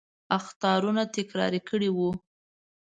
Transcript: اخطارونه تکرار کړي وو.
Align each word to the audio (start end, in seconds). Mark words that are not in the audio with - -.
اخطارونه 0.37 1.03
تکرار 1.15 1.53
کړي 1.69 1.89
وو. 1.95 2.11